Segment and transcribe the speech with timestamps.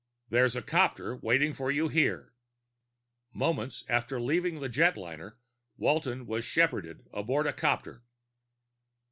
[0.29, 2.33] There's a copter waiting for you here."
[3.33, 5.37] Moments after leaving the jetliner,
[5.77, 8.01] Walton was shepherded aboard the 'copter.